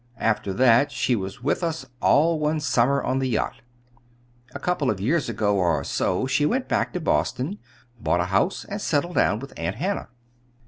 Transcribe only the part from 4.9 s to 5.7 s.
years ago,